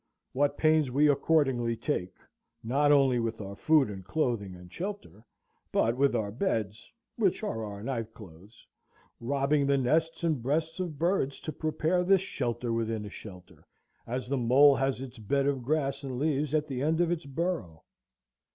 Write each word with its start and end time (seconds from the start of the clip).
What 0.33 0.57
pains 0.57 0.89
we 0.89 1.07
accordingly 1.07 1.75
take, 1.75 2.15
not 2.63 2.91
only 2.91 3.19
with 3.19 3.39
our 3.39 3.55
Food, 3.55 3.87
and 3.87 4.03
Clothing, 4.03 4.55
and 4.55 4.73
Shelter, 4.73 5.23
but 5.71 5.95
with 5.95 6.15
our 6.15 6.31
beds, 6.31 6.91
which 7.17 7.43
are 7.43 7.63
our 7.63 7.83
night 7.83 8.11
clothes, 8.15 8.65
robbing 9.19 9.67
the 9.67 9.77
nests 9.77 10.23
and 10.23 10.41
breasts 10.41 10.79
of 10.79 10.97
birds 10.97 11.39
to 11.41 11.51
prepare 11.51 12.03
this 12.03 12.21
shelter 12.21 12.73
within 12.73 13.05
a 13.05 13.11
shelter, 13.11 13.63
as 14.07 14.27
the 14.27 14.37
mole 14.37 14.75
has 14.75 15.01
its 15.01 15.19
bed 15.19 15.45
of 15.45 15.61
grass 15.61 16.01
and 16.01 16.17
leaves 16.17 16.55
at 16.55 16.65
the 16.65 16.81
end 16.81 16.99
of 16.99 17.11
its 17.11 17.27
burrow! 17.27 17.83